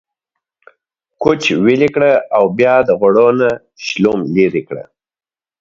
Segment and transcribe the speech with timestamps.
[1.21, 3.49] کوچ ويلي کړه او بيا د غوړو نه
[3.87, 4.83] شلوم ليرې کړه۔